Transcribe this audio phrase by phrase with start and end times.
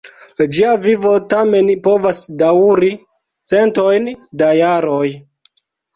[0.53, 2.89] Ĝia vivo tamen povas daŭri
[3.53, 4.11] centojn
[4.43, 5.07] da jaroj.